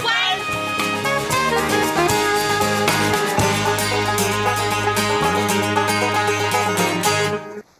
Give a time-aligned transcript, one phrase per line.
[0.00, 0.27] 台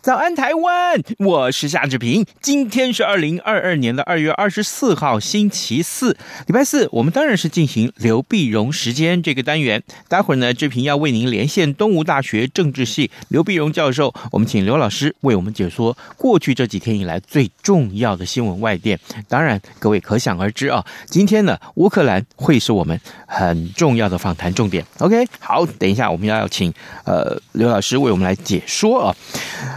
[0.01, 1.02] 早安，台湾！
[1.19, 2.25] 我是夏志平。
[2.41, 6.16] 今天是二零二二年的二月二十四号，星期四，
[6.47, 6.88] 礼拜四。
[6.93, 9.83] 我们当然是进行刘碧荣时间这个单元。
[10.09, 14.15] 待会儿呢，志平要为您连线东吴大学政治系刘碧荣教授。
[14.30, 18.99] 我们请刘老师为我们解说过去这几天以来最重要的新闻外电。
[19.26, 24.87] 当然，各位可想而知啊，今天呢，乌克兰会是我们很重要的访谈重点。
[25.01, 26.73] OK，好，等一下我们要请
[27.04, 29.16] 呃刘老师为我们来解说啊，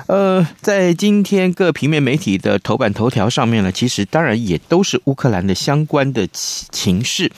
[0.07, 0.20] 呃。
[0.21, 7.31] 呃，在今天各平面媒体的头版头条上面呢，其实当然也都是乌克兰的相关的情情势。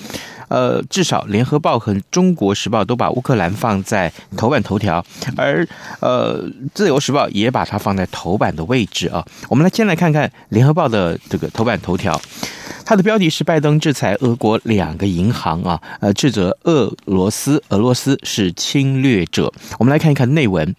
[0.50, 5.04] 呃，至少联合报和中国时报都把乌克兰放在头版头条，
[5.38, 5.66] 而
[6.02, 9.26] 呃，自由时报也把它放在头版的位置啊。
[9.48, 12.22] 我们来先来看看联合报的这个头版头条，
[12.86, 19.50] 它的标题是拜登制裁俄国两个银行啊，呃，指责俄罗斯，俄罗斯是侵略者。
[19.80, 20.76] 我们来看一看内文。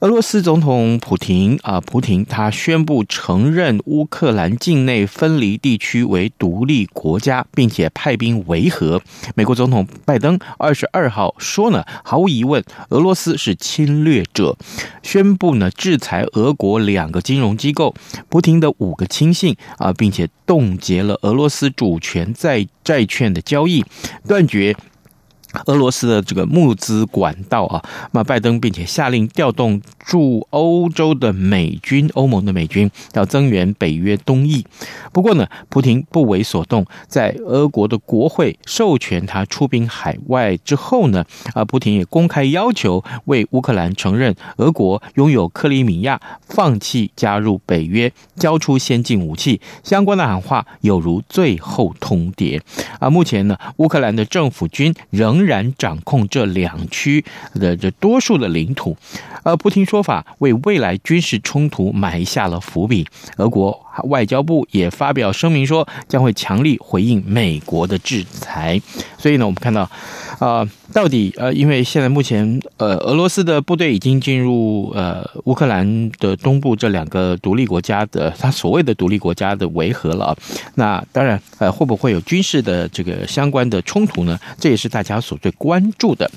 [0.00, 9.00] 俄罗斯总统普廷啊，普廷他宣布承认乌克兰境内分离地区为独立国家，并且派兵维和。
[9.34, 14.58] 美国总统拜登二十二号说呢，毫无疑问，俄罗斯是侵略者，
[15.02, 17.94] 宣布呢制裁俄国两个金融机构，
[18.28, 23.82] 普廷的五个亲信啊，并且冻结了俄罗斯主权债债券的交易，
[24.28, 24.76] 断绝。
[25.66, 34.64] 俄罗斯的这个募资管道啊，那拜登并且下令调动驻欧洲的美军，欧盟的美军要增援北约东翼。
[35.12, 41.24] 不过呢，普廷不为所动，在俄国的国会授权他出兵海外之后呢，
[41.54, 49.60] 啊，普廷也公开要求为乌克兰承认俄国拥有克里米亚，放弃加入北约，交出先进武器。
[49.82, 52.60] 相关的喊话有如最后通牒。
[53.00, 57.24] 啊，目前呢，乌克兰的政府军仍然掌控这两区
[57.54, 58.96] 的这多数的领土，
[59.42, 63.06] 而普廷说说法为未来军事冲突埋下了伏笔。
[63.38, 68.78] 俄国外交部也发表声明说，将会强力回应美国的制裁。
[69.16, 69.90] 所以呢，我们看到，
[70.38, 80.36] 啊，到底呃，因为现在目前呃，俄罗斯的部队已经进入呃乌克兰的东部这两个独立国家的他所谓的独立国家的维和了。
[80.74, 84.38] 那当然，呃，会不会有军事的这个相关的冲突呢？
[84.60, 86.30] 这也是大家所最关注的。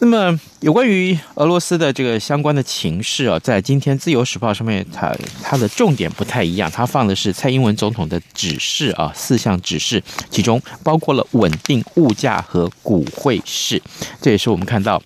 [0.00, 10.00] 那么，有关于俄罗斯的这个相关的情势啊，在今天《自由时报》上面，它它的重点不太一样，它放的是蔡英文总统的指示啊，四项指示，
[10.30, 13.82] 其中包括了稳定物价和股汇市，
[14.22, 15.02] 这也是我们看到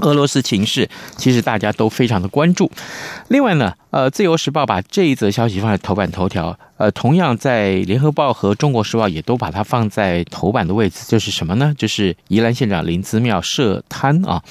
[0.00, 0.86] 俄罗斯情势，
[1.16, 2.70] 其实大家都非常的关注。
[3.28, 6.58] 另外呢，呃，《自由时报》把这一则消息放在头版头条。
[6.84, 11.74] 呃，同样在《联合报》和《中国时报》也都把它放在头版的位置，这是什么呢？
[11.78, 14.42] 就是宜兰县长林子妙涉贪啊！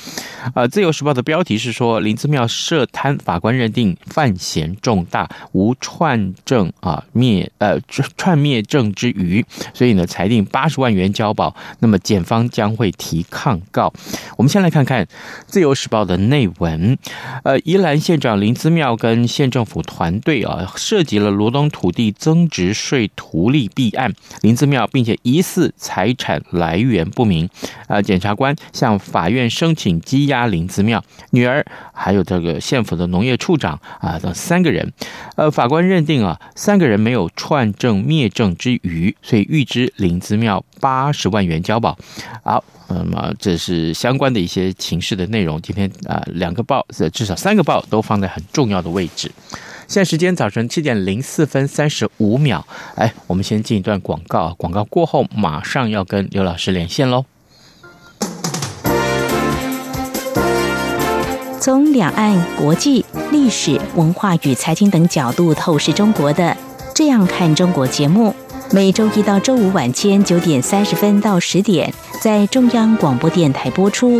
[0.55, 7.79] 呃，《自由时报》的标题是说林子妙涉贪，法官认定犯嫌重大，无串证啊灭呃
[8.17, 9.45] 串灭证之余，
[9.75, 11.55] 所以呢裁定八十万元交保。
[11.77, 13.93] 那么检方将会提抗告。
[14.37, 15.05] 我们先来看看
[15.45, 16.97] 《自由时报》的内文。
[17.43, 22.11] 呃，宜兰县长林子妙跟县政府团队啊，涉及了罗东土地。
[22.23, 24.13] 增值税图利弊案，
[24.43, 27.49] 林子庙，并且疑似财产来源不明，
[27.87, 34.93] 啊，检察官向法院申请羁押林子庙女儿，还有这个县府的农业处长啊等三个人，
[35.35, 41.97] 呃，法官认定啊，三个人没有串证灭证之余，所以预支林子庙八十万元交保。
[42.45, 45.61] 好，那么这是相关的一些情势的内容。
[45.61, 49.29] 今天啊，两个报，至少三个报都放在很重要的位置。
[49.93, 57.25] 现在时间早晨七点零四分三十五秒，哎，我们先进一段广告，广告过后马上要跟刘老师连线喽。
[61.59, 66.43] 从两岸、国际、历史文化与财经等角度透视中国的
[66.95, 68.33] 《这样看中国》节目，
[68.71, 74.19] 每周一到周五晚间九点三十分到十点在中央广播电台播出。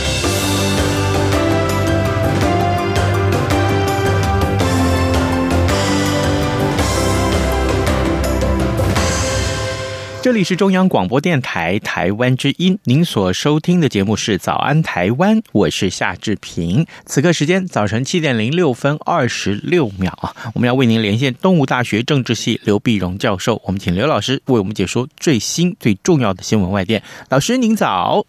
[10.21, 16.85] 这里是中央广播电台台湾之音，您所收听的节目是《早安台湾》，我是夏志平。
[17.07, 27.01] 此刻时间早晨七点零六分二十六秒啊，我们要为您连线东吴大学政治系刘碧荣教授，我们请刘老师为我们解说最新最重要的新闻外电。
[27.29, 28.27] 老师您早。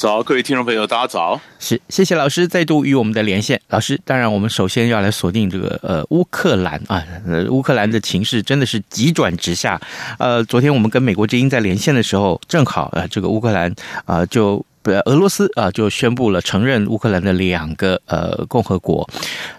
[0.00, 1.38] 早，各位听众朋友，大家早。
[1.58, 3.60] 是，谢谢老师再度与我们的连线。
[3.68, 9.78] 老师，当然我们首先要来锁定这个呃乌克兰啊，呃乌克兰的情势真的是急转直下。
[10.18, 13.70] 呃，昨天我们跟美国之音在连线的时候，正好呃这个乌克兰
[14.06, 14.64] 啊、呃、就
[15.04, 19.06] 俄罗斯啊、就宣布了承认乌克兰的两个呃共和国。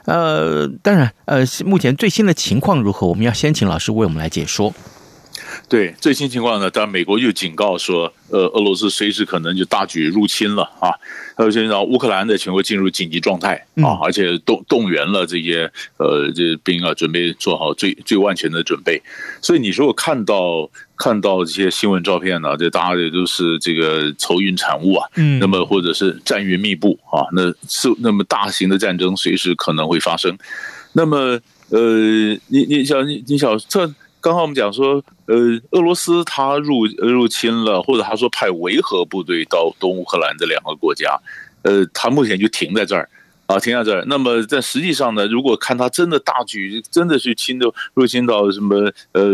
[0.06, 4.74] 呃，当然呃目前最新的情况如何，我们要先请老师为我们来解说。
[5.72, 10.92] 对最新情况呢，当然美国又警告说，呃，俄罗斯随时可能就大举入侵了啊，
[11.38, 19.02] 还有现在乌克兰的全国进入紧急状态啊，而且动动员了这些呃这些兵啊，准备做好最最万全的准备。
[19.42, 30.38] 所以你说我看到看到这些新闻照片呢、啊，这大家也都是这个愁云惨雾啊，嗯，那么或者是战云密布啊，那是那么大型的战争随时可能会发生。
[30.92, 31.40] 那么
[31.70, 33.90] 呃，你你想你你想这。
[34.22, 35.36] 刚刚我们讲说，呃，
[35.72, 41.20] 俄罗斯他入入侵了，或者他说派维和部队到东乌克兰这两个国家，
[41.64, 43.10] 呃，他目前就停在这儿
[43.48, 44.06] 啊，停在这儿。
[44.08, 47.66] 那么在实际上呢，如果看他真的大举，真的去侵的
[47.96, 49.26] 入侵到什么，呃，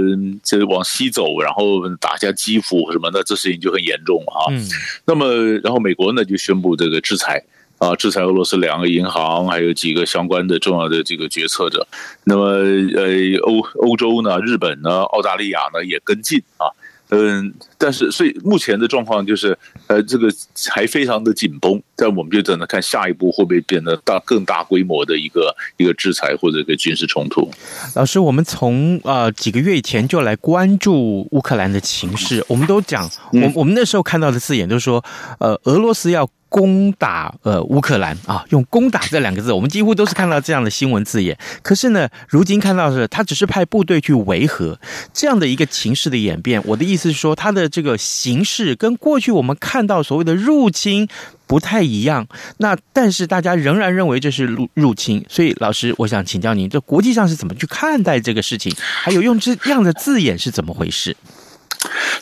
[0.41, 4.47] 这往西走，然后打下基辅什么的，这事情就很严重啊。
[4.49, 4.65] 嗯。
[5.05, 5.27] 那么，
[5.61, 7.43] 然后美国呢就宣布这个制裁。
[7.77, 11.87] 啊，制裁俄罗斯两个银行，还有几个相关的重要的这个决策者。
[12.23, 16.65] 那么，呃，欧欧洲呢，日本呢，澳大利亚呢，也跟进啊。
[17.09, 19.57] 嗯，但是，所以目前的状况就是，
[19.87, 20.27] 呃，这个
[20.69, 21.81] 还非常的紧绷。
[21.95, 27.49] 但我们就等着看下一步会不会变得大更大规模的一个一个制裁或者一个军事冲突。
[27.95, 35.01] 老师，我们从呃几个月以前就来关注乌克兰的情势，我们都讲，我我们那时候看到的字眼就是说，
[35.39, 36.27] 呃，俄罗斯要。
[36.49, 41.37] 攻打呃乌克兰啊，用“攻打”这两个字，我们几乎都是看到这样的新闻字眼。
[41.61, 44.79] 可是呢，如今看到的是他只是派部队去维和
[45.13, 46.61] 这样的一个情势的演变。
[46.65, 51.07] 我的意思是说，他的这个形势跟过去我们看到所谓的入侵
[51.45, 52.27] 不太一样。
[52.57, 55.25] 那但是大家仍然认为这是入入侵。
[55.29, 58.73] 所以老师，我想请教您，这国际上是怎么去看待这个事情？
[58.79, 61.15] 还有用这样的字眼是怎么回事？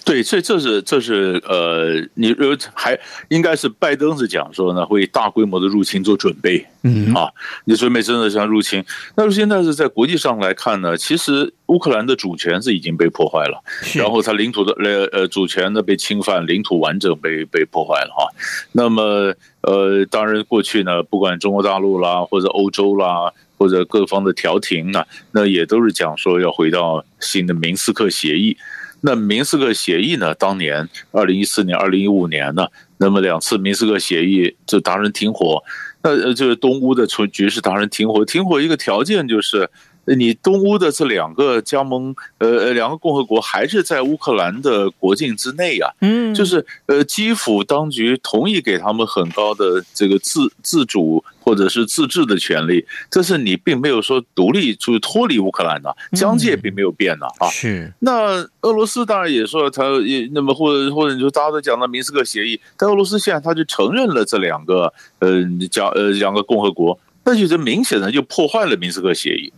[0.04, 2.98] 对，所以这是这是呃，你呃还
[3.30, 7.27] 应该是拜登是讲说呢，会大规模的入侵做准备，嗯啊，
[7.65, 8.84] 你准备真的想入侵？
[9.15, 13.63] 那现在是在国际上来看呢，其实乌克兰的主权是已经被破坏了，
[13.96, 18.27] 然后它领土的呃呃主权呢被侵犯，领土完整被被破坏了哈。
[18.74, 28.56] 那么呃，当然过去呢，不管中国大陆啦，或者欧洲啦，或者各方的调停呢，那也都是讲说要回到新的明斯克协议。
[29.05, 30.33] 那明斯克协议呢？
[30.33, 32.67] 当年二零一四年、二零一五年呢？
[32.97, 35.63] 那么两次明斯克协议就达成停火，
[36.01, 38.25] 那呃，就是东乌的局势达成停火。
[38.25, 39.69] 停火一个条件就是。
[40.15, 57.47] 你东乌的这两个加盟，呃呃，两个共和国还是在乌克兰的国境之内啊，嗯，就是呃，基辅当局同意给他们很高的这个自自主或者是自治的权利，这是你并没有说独立出脱离乌克兰的疆界并没有变呢啊。
[57.50, 57.91] 是。
[58.00, 69.51] 那俄罗斯当然也说他也那么或者或者你说大家都讲到明斯克协议，但俄罗斯现在他就承认了这两个呃加呃两个共和国，那就是明显的就破坏了明斯克协议。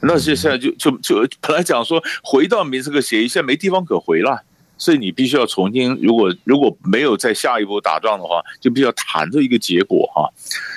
[0.00, 4.42] 那现现在就就就本来讲说回到明斯克协议，现在没地方可回了
[4.78, 10.30] 所以你必须要重新，如果如果没有在下一步打仗的话，就必须要谈这一个结果哈。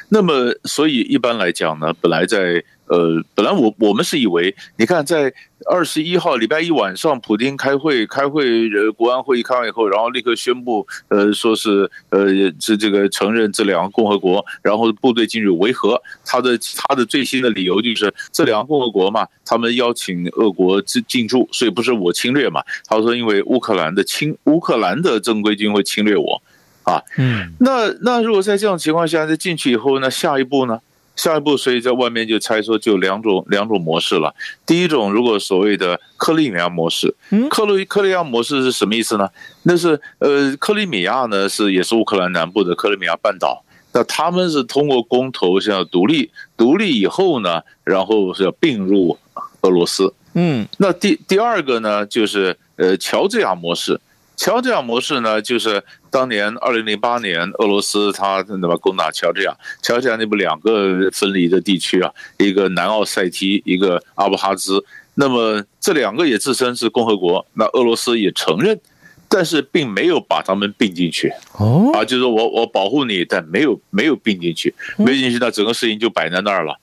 [0.10, 2.64] 那么，所以一般来讲呢，本来在。
[2.90, 5.32] 呃，本来我我们是以为，你看在
[5.70, 12.28] 二十一号礼拜一晚上，普京开会开会，呃，国安会议开完以后，然后立刻宣布，呃，说是呃
[12.60, 16.02] 是这个承认这两个共和国，然后部队进入维和。
[16.26, 22.64] 他的他的最新的理由就是这两个共和国嘛，他们邀请俄国进进驻，所以不是我侵略嘛。
[22.88, 26.42] 他说因为乌克兰的侵乌克兰的正规军会侵略我，
[26.84, 30.80] 啊，嗯，那那如果在这种情况下再进去以后，那下一步呢？
[31.20, 34.34] 下一步，所以在外面就猜说就两种两种模式了。
[34.66, 37.14] 第一种，如果所谓的克里米亚模式，
[37.50, 39.30] 克里克里亚模式是什么意思呢？
[39.64, 43.64] 那是呃，克里米亚呢是也是乌克兰南部的克里米亚半岛。
[43.92, 49.18] 那他们是通过公投想要独立，独立以后呢，然后是要并入
[49.62, 50.14] 俄罗斯。
[50.36, 54.00] 嗯，那第第二个呢，就是呃，乔治亚模式。
[54.40, 64.82] 乔治亚模式呢，就是当年二零零八年俄罗斯他那么攻打乔治亚，乔治亚那不两个分离的地区啊，一个南奥塞梯，一个阿布哈兹，
[65.16, 68.80] 那么这两个也自称是共和国，那俄罗斯也承认，
[69.28, 71.34] 但是并没有把他们并进去。
[71.58, 76.80] 哦，啊，就是我我保护你，但没有没有并进去，没进去，那整个事情就摆在那儿了。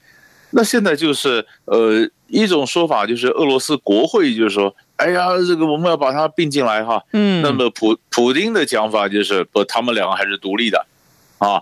[0.50, 4.76] 那现在就是呃一种说法，就是俄罗斯国会就是说。
[4.96, 7.04] 哎呀，这个我们要把它并进来哈。
[7.12, 10.86] 嗯，那么普普丁的讲法就是不，他们两个还是独立的，
[11.36, 11.60] 啊，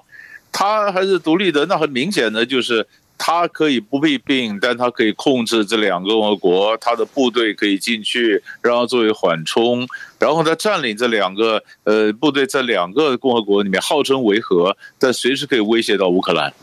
[0.53, 1.67] 他还是独立的。
[1.67, 2.87] 那很明显的就是
[3.19, 9.85] 他可以不被并，但他可以控制这两个共和国，他的部队可以进去，然后作为缓冲，
[10.21, 16.55] 然后他占领这两个呃部队在两个共和国里面号称维和，但随时可以威胁到乌克兰。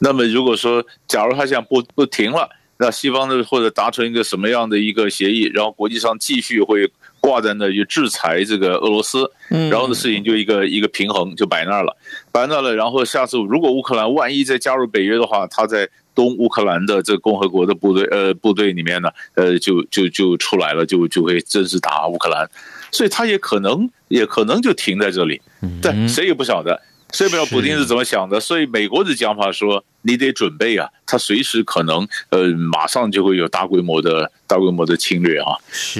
[0.00, 2.50] 那么如果说假如他想不不停了。
[2.78, 11.96] 那西方的或者达成一个什么样的一个协议，然后国际上继续会挂在那，就制裁这个俄罗斯，然后的事情就一个一个平衡就摆那儿了，
[12.30, 12.74] 摆那了。
[12.74, 22.48] 然后下次如果乌克兰万一再加入北约的话，他在东乌克兰的这个共和国的部队呃部队里面呢，呃就就就出来了，就就会正式打乌克兰，
[22.92, 25.42] 所以他也可能也可能就停在这里，
[25.82, 26.80] 但谁也不晓得。
[27.10, 28.38] 谁也不知道普京是怎么想的？
[28.38, 35.52] 所以美国的讲法说，你得准备啊，他随时可能呃，马上就会有大规模的大规模的侵略啊。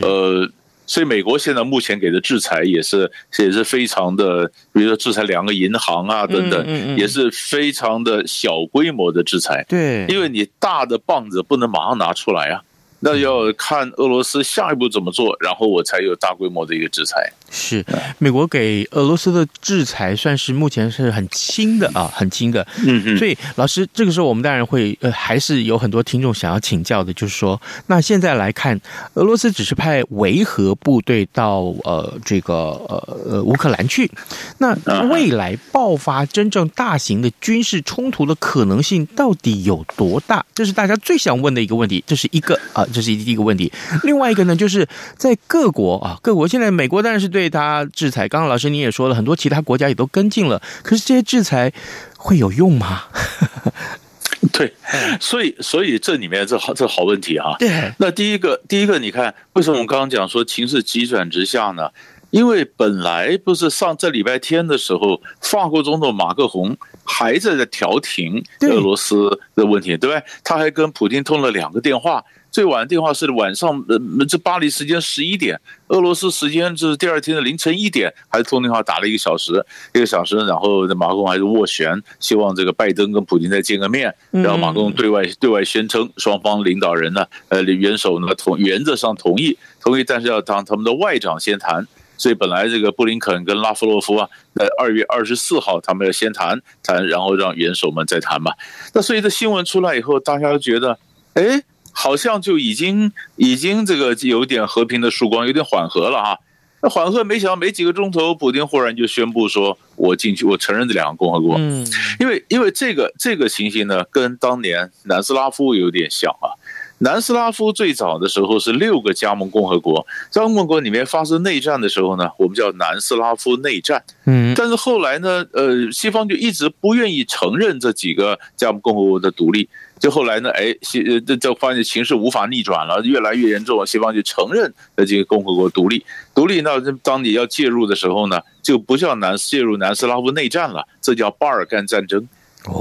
[0.02, 0.48] 呃，
[0.86, 9.64] 所以美国现在目前给的制裁也是也是非常的，比如说制裁两个银行啊等等，也是非常的小规模的制裁。
[9.68, 12.62] 对，因为你大的棒子不能马上拿出来啊。
[13.00, 17.32] 那要看俄罗斯下一步怎么做，然后我才有大规模的一个制裁。
[17.50, 17.84] 是，
[18.18, 22.66] 美国给俄罗斯的制裁算是目前是很轻的啊，很轻的。
[22.84, 23.16] 嗯嗯。
[23.16, 28.78] 所以老师，这个时候我们当然会呃，还是有很多听众想要请教的，就是说，那现在来看，
[29.14, 34.10] 俄罗斯只是派维和部队到呃这个呃呃乌克兰去，
[34.58, 34.76] 那
[35.08, 40.44] 未来爆发真正大型的军事冲突的可能性到底有多大？
[40.54, 42.04] 这是大家最想问的一个问题。
[42.06, 42.84] 这是一个啊。
[42.92, 43.72] 这是第一个问题，
[44.04, 48.28] 另外一个呢，就是在各国啊，各国现在美国当然是对他制裁。
[48.28, 51.72] 刚刚老师你也说了，很多其他国家也都跟进了，可是这些制裁
[52.16, 53.04] 会有用吗？
[54.52, 54.72] 对，
[55.20, 57.56] 所以所以这里面这好这好问题啊。
[57.58, 61.90] 对，那第一个第一个，你看为什么我刚刚讲说情势急转直下呢？
[62.30, 70.22] 因为本来不是上这礼拜天的时候，法国总统马克宏还在在调停俄罗斯的问题，对，对不对？
[70.44, 72.22] 他还跟普京通了两个电话。
[72.50, 79.64] 最晚的电话是晚上，呃，这巴黎时间十一点，俄罗斯时间这是第二天的凌晨一点，还是通电话打了一个小时，
[79.94, 91.86] 一个小时，然后马克龙还是斡旋，希望这个拜登跟普京再见个面，然后马克龙对外对外宣称双方领导人呢，呃，元首呢同原则上同意同意，但是要当他们的外长先谈，
[92.16, 98.52] 所以本来这个布林肯跟拉夫洛夫啊，在二月二十四号他们要先谈谈，然后让元首们再谈嘛。
[98.94, 100.98] 那所以这新闻出来以后，大家都觉得，
[101.34, 101.62] 哎。
[102.00, 106.38] 好像就已经已经这个有点和平的曙光，有点缓和了哈。
[106.80, 111.84] 那缓和，没想到没几个钟头，普京忽然就宣布说：“我进去，我承认这两个共和国。”嗯，
[112.20, 116.54] 因为因为这个这个情形呢，跟当年南斯拉夫有点像啊。
[117.00, 124.04] 南斯拉夫最早的时候是六个加盟共和国，加盟共和国里面发生内战的时候呢，我们叫南斯拉夫内战。
[124.26, 129.68] 嗯，但是后来呢，呃，西方就一直不愿意承认这几个加盟共和国的独立。
[130.00, 136.04] 就后来呢，哎，西呃，这这发现形势无法逆转了，越来越严重，西方就承认这几个共和国独立。
[136.34, 142.28] 独立那当你要介入的时候呢，就不叫南介入南斯拉夫内战了，这叫巴尔干战争。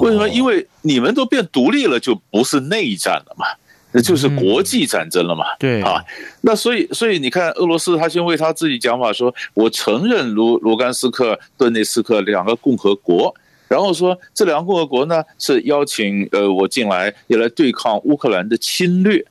[0.02, 0.28] 为什么？
[0.30, 3.46] 因为你们都变独立了，就不是内战了嘛。
[3.94, 5.46] 那就是国际战争了嘛。
[5.58, 6.04] 对啊，
[6.42, 13.34] 那所以所以你看，俄罗斯他先为他自己讲法说，我承认卢卢甘斯克、顿内斯克两个共和国，
[13.68, 19.26] 然后说这两个共和国呢是邀请呃我进来，也来对抗乌克兰的侵略。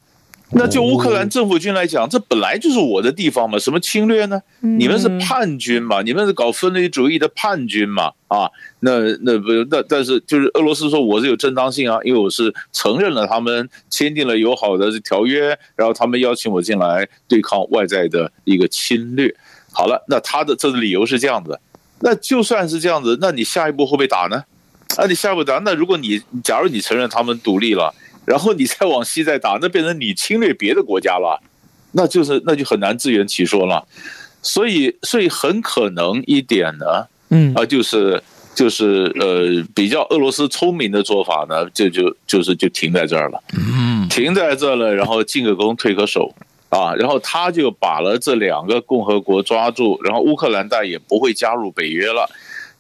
[0.52, 4.40] 那就乌克兰政府军来讲，这本来就是我的地方嘛，什么侵略呢？
[4.60, 8.12] 你们是叛军嘛，你们是搞分离主义的叛军嘛？
[8.28, 19.34] 啊，那那不那但是就是俄罗斯说我是有正当性啊，因为我是承认了他们签订了友好的条约，然后他们邀请我进来对抗外在的一个侵略。
[19.72, 21.58] 好了，那他的这个理由是这样子，
[22.00, 24.44] 那就算是这样子，那你下一步会不会打呢？
[24.96, 27.94] 啊，你下一步打，那如果你假如你承认他们独立了。
[28.26, 31.40] 然后你再往西再打，那变成你侵略别的国家了，
[31.92, 33.86] 那就是那就很难自圆其说了。
[34.42, 38.20] 所以，所以很可能一点呢，嗯啊，就是
[38.52, 46.34] 就是呃，比较俄罗斯聪明的做法呢，就就就是就停在这儿了，嗯，停在这儿了，然后进个攻退个守
[46.76, 52.28] 啊，然后他就把了这两个共和国抓住，然后乌克兰但也不会加入北约了。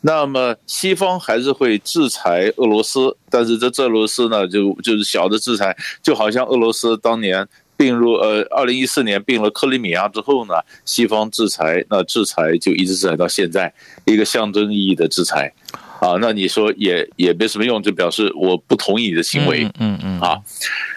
[0.02, 13.72] 那么西方还是会制裁俄罗斯，但是这这俄罗斯呢，就就是小的制裁，就好像俄罗斯当年并入呃，二零一四年并了克里米亚之后呢，西方制裁，那制裁就一直制裁到现在，
[14.04, 15.52] 一个象征意义的制裁，
[16.00, 20.40] 啊，那你说也也没什么用，就表示我不同意你的行为，嗯嗯，嗯，啊，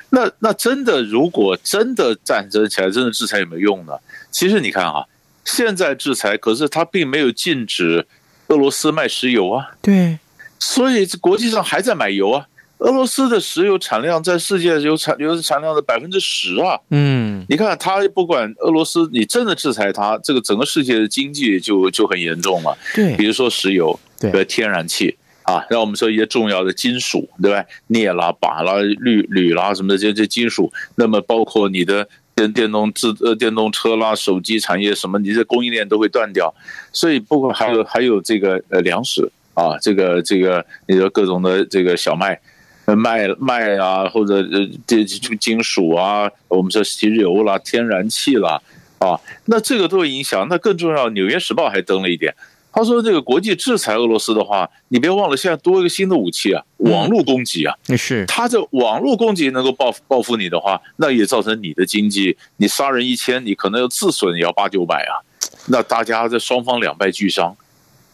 [0.10, 3.94] 那那真的如果真的战争起来，真的制裁有没有用呢？
[4.32, 5.06] 其实你看啊，
[5.44, 8.06] 现在制裁，可是它并没有禁止。
[8.50, 10.18] 俄罗斯卖石油啊，对，
[10.58, 12.48] 所以国际上还在买油啊。
[12.80, 16.80] 俄罗斯的石油产量在世界有产油产量的百分之十啊。
[16.90, 22.76] 嗯，你看他不管俄罗斯，你真的制裁他，这个整个世界的经济就就很严重了。
[22.96, 27.66] 对，比如说石油，对，天然气啊，让我们说一些重要的金属，对吧？
[27.88, 32.08] 镍啦、钯啦、铝、铝啦什么的这些金属，那么包括你的。
[32.36, 36.56] 电电动自呃电动车啦，手机产业什么，你这供应链都会断掉，
[36.94, 42.40] 所以不过还有还有这个呃粮食啊，这个这个你说各种的这个小麦，
[42.86, 48.62] 麦麦啊，或者呃这这金属啊，我们说石油啦、天然气啦
[49.00, 50.48] 啊，那这个都会影响。
[50.50, 52.34] 那更重要，《纽约时报》还登了一点。
[52.72, 57.76] 他说：“这个国际制裁俄罗斯的话，你别忘了，现在多一个新的武器啊，网络攻击啊。
[57.98, 65.18] 是他这网络攻击能够报报复你的话，那也造成你的经济，你杀人一千，你可能要自损也要八九百啊。
[65.66, 67.58] 那大家这双方两败俱伤，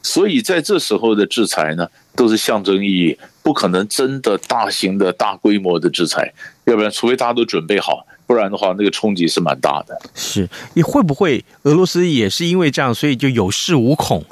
[0.01, 9.99] 所以在这时候的制裁呢，都是象征意义，不可能真的大型的大规模的制裁，要不然除非大家都准备好。”不然的话，那个冲击是蛮大的。
[10.13, 14.23] 是，你会不会俄罗斯也是因为这样，所以就有恃无恐？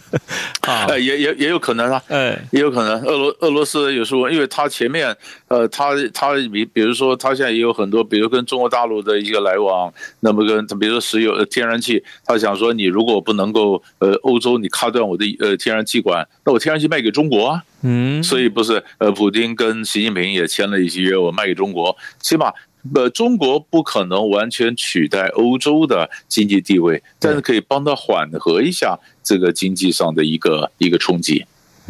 [0.62, 3.00] 啊，也也也有可能啊，哎，也有可能。
[3.02, 5.16] 俄罗俄罗斯有时候，因为他前面，
[5.48, 17.62] 呃，他他比比如说，他现在也有很多，比如跟中国大陆的一个来往，那么跟比如说石油、天然气，他想说，你如果不能够，呃，欧洲你卡断我的呃天然气管，那我天然气卖给中国啊。
[17.82, 22.52] 嗯，所以不是，呃，普京跟习近平也签了一些约，我卖给中国，起码。
[22.94, 31.44] 呃，中国不可能完全取代欧洲的经济地位，但是可以帮他缓和一下这个经济上的一个一个冲击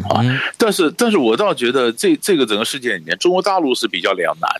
[0.08, 0.20] 啊。
[0.58, 4.50] 但是，但是我倒觉得这这个整个事件里面，中国大陆是比较两难。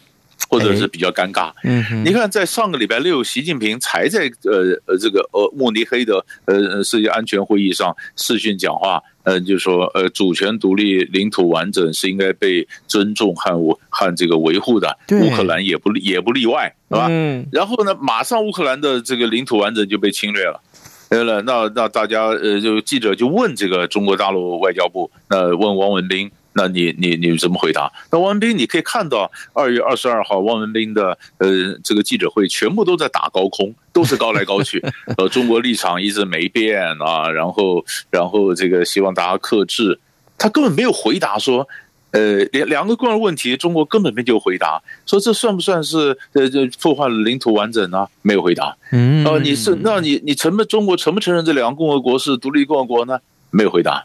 [0.51, 1.53] 或者是比较尴尬。
[1.63, 17.07] 嗯，你看，在上个礼拜六，习近平才在呃呃这个呃慕尼黑的呃世界安全会议上视讯讲话，呃，就说呃主权独立、领土完整是应该被尊重和和这个维护的，乌克兰也不也不例外，是吧？
[17.09, 17.47] 嗯。
[17.53, 20.61] 然后呢，马上乌克兰的这个领土完整就被侵略了，
[21.09, 26.29] 对了，那那大家呃就记者就问这个中国大陆外交部，那问王文斌。
[26.53, 27.93] 那你你你怎么回答？
[28.11, 34.85] 那汪文斌，你可以看到二月二十二号汪文斌的呃这个记者会，全部都在打高空，都是高来高去。
[35.17, 40.01] 呃，中国立场一直没变啊，然后然后这个希望大家克制，
[40.37, 41.69] 他根本没有回答说，
[42.11, 48.09] 呃，两两个关键问题，中国根本没有回答，说这算不算是呃这破坏了领土完整呢？
[48.23, 48.77] 没有回答。
[48.91, 53.21] 嗯，呃，你是那你你承不中国承不承认这两个共和国是独立共和国呢？
[53.51, 54.05] 没有回答。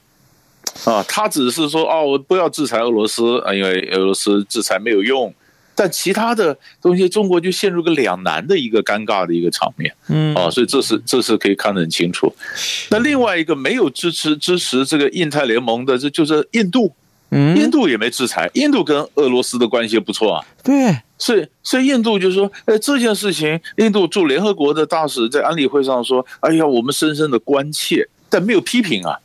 [0.86, 5.34] 啊，他只是说哦，我不要制裁俄罗斯啊，因为俄罗斯制裁没有用。
[5.78, 9.94] 但其他的东西，中国就陷入个两难的一个尴尬的一个场面。
[10.08, 12.34] 嗯，啊，所以这是这是可以看得很清楚。
[12.90, 16.94] 那另外一个没有支持支持这个印太联盟的，这就是印度。
[17.32, 20.46] 嗯，印度也没制裁，印度跟俄罗斯的关系不错啊。
[20.64, 29.20] 对，所以所以印度就说，哎，这件事情，印度驻联合国的大使在安理会上说，哎呀，我们深深的关切，但没有批评啊。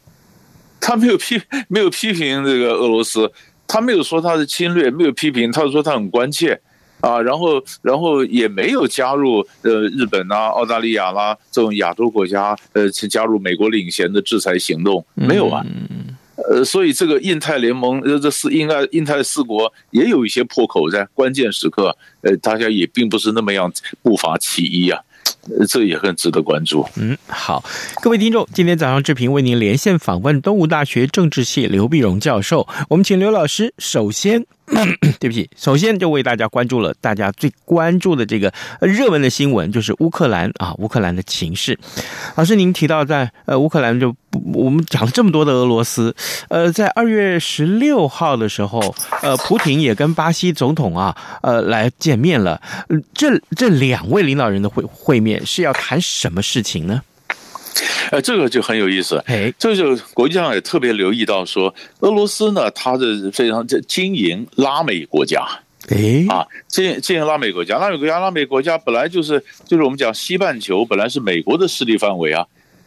[0.80, 3.30] 他没有批没有批评这个俄罗斯，
[3.68, 6.60] 他没有说他是侵略，没有批评，他说他很关切，
[7.00, 15.64] 啊，然后然后也没有加入呃日本呐、澳大利亚啦这种亚洲国家呃去加入美国领衔的制裁行动，没有啊。
[16.48, 23.70] 呃，所以这个印太联盟呃这四印太印太四国也有一些破口，在关键时刻，呃，大家也并不是那么样
[24.02, 24.98] 步伐起疑啊。
[25.68, 26.86] 这也很值得关注。
[26.96, 27.64] 嗯，好，
[28.02, 32.68] 各位听众，今天早上志平为您连线访问东吴大学政治系刘碧荣教授。
[32.88, 34.44] 我们请刘老师首先，
[35.18, 41.78] 对不起，首先就为大家关注了大家最关注的这个热门的新闻，就是乌克兰啊，乌克兰的情势。
[42.36, 44.14] 老师，您提到在呃乌克兰就
[44.54, 46.14] 我们讲了这么多的俄罗斯，
[46.48, 52.62] 呃，在二月十六号的时候，呃，普廷也跟巴西总统啊，呃，来见面了。
[53.12, 57.02] 这这两位领导人的会会面是要谈什么事情呢？
[58.10, 59.22] 呃，这个就很有意思。
[59.26, 65.46] 哎，这就国际上也特别留意到说，俄罗斯呢，它的非常经营拉美国家。
[65.88, 72.44] 哎，啊，经经营拉美国家，拉美国家，拉美国家本来就是就是我们讲西半球本来是美国的势力范围啊。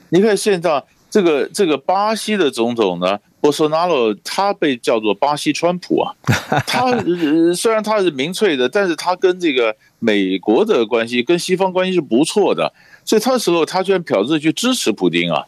[0.09, 6.13] 你看现在这个这个巴西的总统呢，博索纳罗，他被叫做巴西川普啊。
[6.67, 6.91] 他
[7.55, 12.73] 虽然他是民粹的，但是他跟这个美国的关系，跟西方关系是不错的。
[13.05, 15.45] 所以他时候，他居然表示去支持普京啊，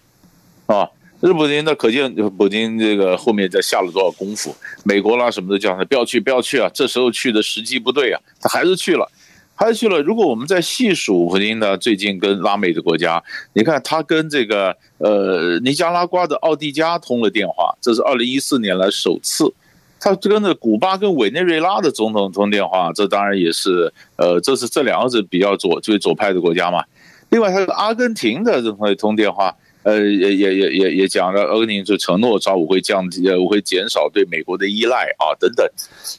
[0.65, 0.89] 啊，
[1.21, 4.55] 这普京那可见普京这个后面在下了多少功夫。
[4.83, 9.09] 美国啦什么的叫他不要去，不要去啊，这时候去的时机不对啊，他还是去了，
[9.55, 10.01] 还是去了。
[10.01, 19.53] 如果我们在细数普京呢，最近跟拉美的国家，你看他跟这个呃尼加拉瓜的奥蒂加通了电话，这是二零一四年来首次。
[19.97, 26.83] 他跟着古巴跟委内瑞拉的总统通电话，这当然也是呃，这是这两个是比较左最左派的国家嘛。
[27.29, 35.67] 另外，还有阿根廷的这通通电话，呃，也也也也也讲了，阿根廷就承诺，说我会降低，我会减少对美国的依赖啊，等等。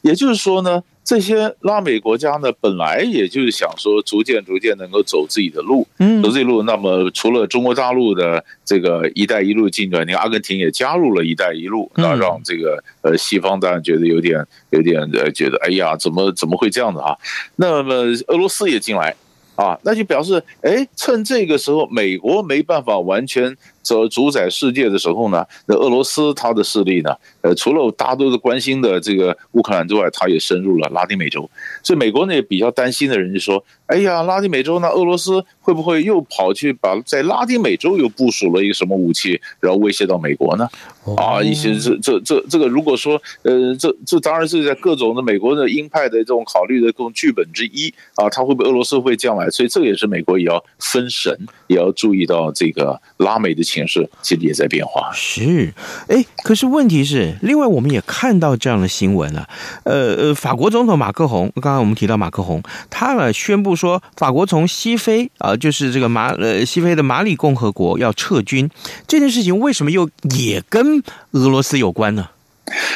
[0.03, 6.63] 也就是说呢，这些拉美国家呢，本来也就是想说，逐渐逐渐能够走自己的路，嗯，走自己路。
[6.65, 17.17] 那么，除了中国大陆的这个“一带一路”进展，你看阿根廷也加入了一带一路，那让这个呃西方当然觉得有点有点呃觉得，哎呀，怎么怎么会这样子啊？
[17.57, 17.95] 那么
[18.27, 19.17] 俄罗斯也进来。
[19.57, 31.49] 啊，那就表示，哎，趁这个时候，美国没办法完全主主宰世界的时候呢，那俄罗斯它的势力呢，呃，除了大家都是关心的这个乌克兰之外，它也深入了拉丁美洲。
[31.83, 40.69] 所以美国呢也比较担心的人就说，哎呀，拉丁美洲呢，俄罗斯会不会又跑去把在拉丁美洲又部署了一个什么武器，然后威胁到美国呢？
[41.17, 49.49] 啊，一些这这这这个，如果说呃，这这当然是在各种的美国的鹰派的这种考虑的这种剧本之一啊，他会不会俄罗斯会这样来？
[49.51, 51.33] 所以这个也是美国也要分神，
[51.69, 55.11] 也要注意到这个拉美的情形势其实也在变化。
[55.13, 55.73] 是，
[56.09, 59.47] 哎，可是问题是，另外我们也看到这样的新闻了，
[59.85, 68.71] 呃呃，法国总统马克宏，刚刚我们提到马克宏，他呢宣布说，法国从西非啊，就是这个马呃西非的马里共和国要撤军，
[69.07, 72.31] 这件事情为什么又也跟俄罗斯有关呢？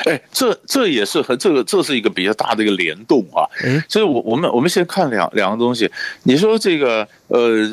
[0.04, 3.46] 哎，这这也是和这个这是一个比较大的一个联动啊。
[3.64, 5.90] 嗯，所以我我们我们先看两两个东西。
[6.24, 7.66] 你说这个呃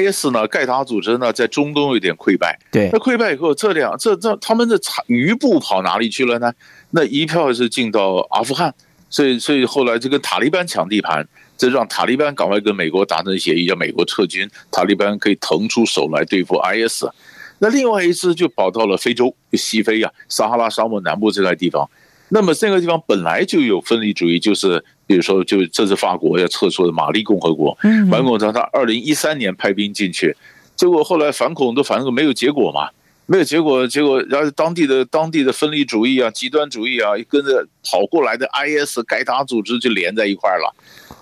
[0.00, 2.58] ，IS 呢，盖塔组织呢，在中东有点溃败。
[2.72, 6.52] 对，那溃败以后，这两这这他们的余部跑哪里去了呢？
[6.90, 8.74] 那一票是进到阿富汗，
[9.08, 17.04] 所以所以后来就跟塔利班抢地盘，这让塔利班赶快跟美国达成协议，让美国撤军，塔利班可以腾出手来对付 IS。
[17.58, 21.88] 那另外一支就跑到了非洲，就西非呀、啊，撒哈拉沙漠南部这块地方。
[22.28, 27.78] 那么这个地方本来就有分离主义，就是比如说，就这是法国要撤出的马利共和国。
[27.84, 30.36] 嗯，反恐他他二零一三年派兵进去，
[30.74, 32.90] 结果后来反恐都反正没有结果嘛，
[33.26, 40.74] 没有结果，结果然后当地的当地的分离主义啊、极端主义啊，跟着跑过来的 IS 盖达组织就连在一块了。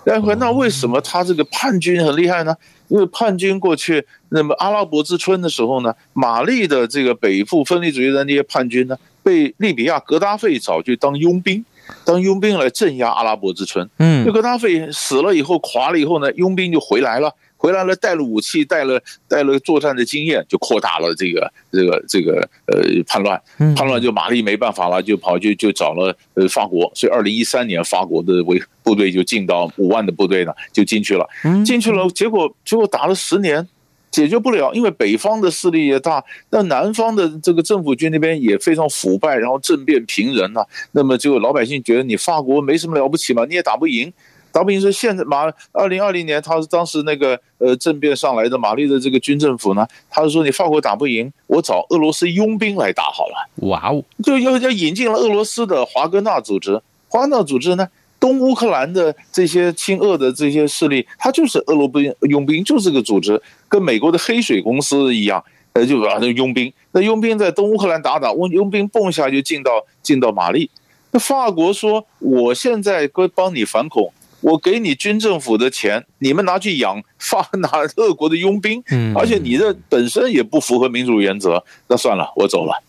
[0.05, 2.57] 然后那为什么他这个叛军很厉害呢？
[2.88, 11.64] 因为叛军过去，那么阿拉伯之春的时候呢，马利的这个北部分离主义的那些叛军呢，被利比亚格达费找去当佣兵，
[12.05, 13.88] 当佣兵来镇压阿拉伯之春。
[13.99, 17.33] 嗯，那格达费死了以后，垮了以后呢，佣兵就回来了。
[17.57, 23.40] 回来了，带了武器，带了带了作战的经验，就扩大了这个这个这个呃叛乱，
[23.75, 31.27] 叛乱就马利没办法了，就跑去就找了呃法国，所以二零一三年法国的为部队就进到五万的部队呢就进去了，
[31.64, 33.66] 进去了，结果结果打了十年
[34.14, 44.12] 解决不了，因为北方的势力也大，那南方的这个政府军那边也非常腐败，然后政变频仍啊，那么就老百姓觉得你法国没什么了不起嘛，你也打不赢。
[44.53, 53.50] 打不赢说，现在马二零二零年，他是当时那个呃政变上来的马利的这个军政府呢，他是说你法国打不赢，我找俄罗斯佣兵来打好了。
[53.66, 57.88] 哇哦，就要要引进了俄罗斯的华格纳组织，华格纳组织呢
[58.20, 63.42] 东乌克兰的这些亲俄的这些势力，他就是俄罗斯佣兵，就是个组织，
[63.75, 70.71] 跟美国的黑水公司一样，呃，就啊，那佣兵，那佣兵在东乌克兰打打，佣佣兵蹦下就进到进到马利。
[71.11, 78.81] 那法国说，我现在帮帮你反恐，我给你军政府的钱，你们拿去养发拿俄国的佣兵，
[79.17, 82.81] 而且你这本身也不符合民主原则，那算了，我走了。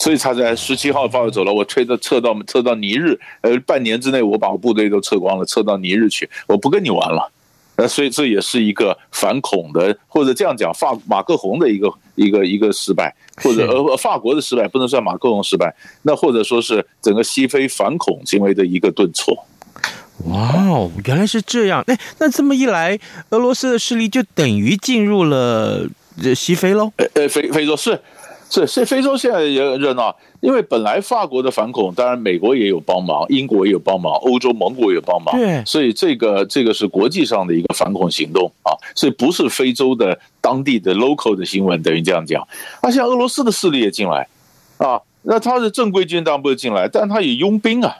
[0.00, 7.30] 所以他在十七号发走了，我推到撤到撤到尼日，呃，半年之内我把我部队都撤光了，撤到尼日去，我不跟你玩了。
[7.78, 19.46] 呃，所以这也是一个反恐的，或者这样讲，法马克宏的一个一个一个失败，或者呃法国的失败不能算马克宏失败，那或者说是整个西非反恐行为的一个顿挫。
[20.24, 21.84] 哇哦，原来是这样。
[21.86, 22.98] 哎，那这么一来，
[23.30, 25.86] 俄罗斯的势力就等于进入了
[26.20, 26.92] 这西非喽？
[26.96, 28.00] 呃呃，非非洲是。
[28.50, 42.46] 是，是非洲现在也很热闹，因为本来法国的反恐，当然美国也有帮忙，英国也有帮忙，欧洲盟国也有帮忙，对，所以这个这个是国际上的一个反恐行动啊，所以不是非洲的当地的 local 的新闻，等于这样讲。
[42.82, 44.26] 那像俄罗斯的势力也进来
[44.78, 47.96] 啊，那他的正规军当然不会进来，但他也佣兵啊。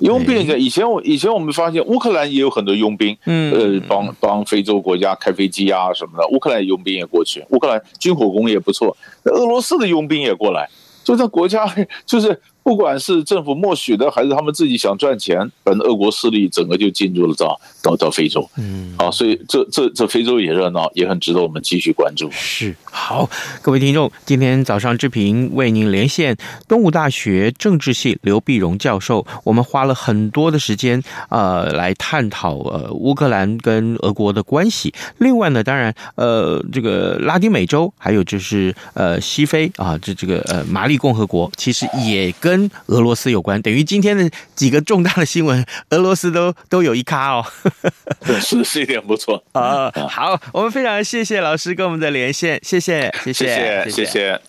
[0.00, 10.68] 佣兵以前我以前我们发现乌克兰也有很多佣兵，嗯，呃，帮帮非洲国家开飞机啊什么的，乌克兰佣兵也过去，乌克兰军火工业不错，俄罗斯的佣兵也过来，
[11.04, 11.66] 就在国家
[12.06, 12.40] 就是。
[12.64, 22.28] 不管是政府默许的，还是他们自己想赚钱，反正俄国势力整个就进入了到到到非洲，嗯，好，所以这这这非洲也热闹，也很值得我们继续关注。
[22.32, 23.28] 是，好，
[23.60, 34.94] 各位听众，今天早上志平为您连线东吴大学政治系刘碧荣教授，我们花了很多的时间，呃，来探讨呃乌克兰跟俄国的关系。
[35.18, 47.44] 另外呢，当然，呃，这个拉丁美洲，还有就是呃西非啊，这这个呃马里共和国，其实也跟跟俄罗斯有关，等于今天的几个重大的新闻， 俄罗斯都都有一咖哦。
[48.40, 49.90] 是是一点不错啊。
[50.08, 54.40] 好，我们非常谢谢老师跟我们的连线，谢谢，谢谢，谢谢，谢谢。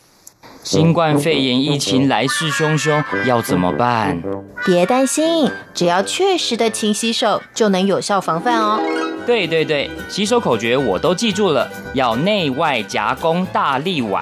[0.63, 4.21] 新冠肺炎疫情来势汹汹，要怎么办？
[4.65, 8.79] 别担心，只要确实的勤洗手，就能有效防范哦。
[9.25, 14.21] 对对对，洗手口诀我都记住了，要内外夹攻大力腕。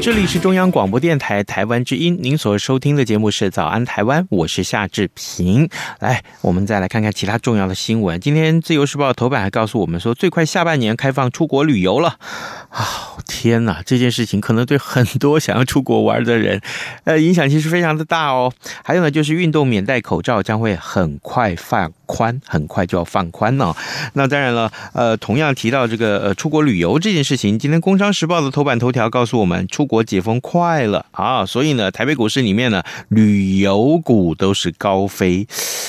[0.00, 5.68] 这里是中央广播电台台湾之音，您所收听的节目是《早安台湾》，我是夏志平。
[6.00, 8.20] 来，我们再来看看其他重要的新闻。
[8.20, 12.18] 今天《自由时报》头版还告诉我们说，最快下半年开放出国旅游了。
[12.68, 12.82] 啊、
[13.16, 13.82] 哦，天哪！
[13.86, 16.60] 这件事情可能对很多想要出国玩的人，
[17.04, 18.52] 呃，影响其实非常的大哦。
[18.82, 23.76] 还有呢，就是运动免戴口罩将会很快放宽，很快就要放宽了、
[24.14, 29.84] 那当然了，呃，同样提到这个呃出国旅游这件事情，今天《工商时报》的头版头条告诉我们，出。
[29.84, 35.46] 国解封快了啊，所以呢，台北股市里面呢，旅游股都是高飞，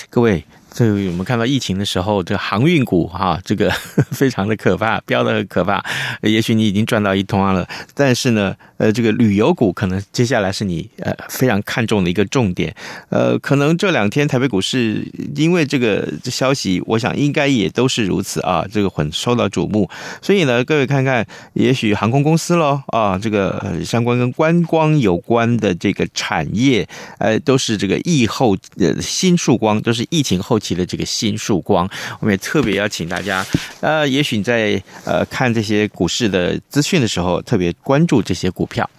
[0.10, 0.44] 各位。
[0.76, 3.70] 这个我们看到疫情的时候，这个航运股哈，这个
[4.12, 5.82] 非常的可怕，飙的很可怕。
[6.22, 12.76] 也许你已经赚到一通了，但是呢，呃，这个旅游股可能接下来是你呃非常看重的一个重点。
[13.08, 19.90] 呃，可能这两天台北股市因为这个消息，我想应该也都是如此啊，这个很受到瞩目。
[20.22, 26.86] 所以呢，各位看看，也许航空公司喽啊，这个相关跟观光有关的这个产业，
[27.20, 30.60] 呃，都是这个疫后呃新曙光，都是疫情后。
[30.66, 31.88] 提了这个新曙光，
[32.20, 33.46] 我们也特别邀请大家，
[33.82, 38.90] 呃，也许你在呃看这些股市的资讯的时候，特别关注这些股票。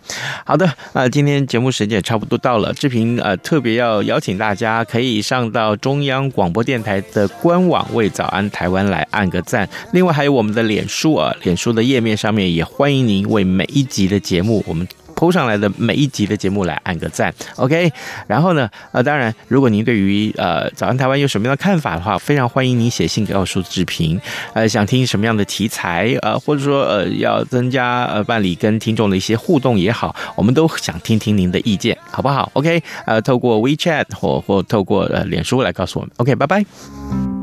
[0.44, 14.86] 好的，那、今天节目时间也差不多到了，志平呃特别要邀请大家可以上到中央广播电台的官网为早安台湾来按个赞，另外还有我们的脸书啊，脸书的页面上面也欢迎您为每一集的节目我们。
[15.16, 17.90] PO 上来的每一集的节目来按个赞，OK。
[18.26, 24.20] 然后呢，呃，当然，如果您对于呃早安台湾有什么样的看法的话，非常欢迎您写信告诉志平，
[24.52, 37.35] 呃，想听什么样的题材，呃，或者说呃要增加呃办理跟听众的一些互动也好，我们都想听听您的意见，好不好？OK，呃，透过 WeChat 或或透过呃脸书来告诉我们，OK，拜拜。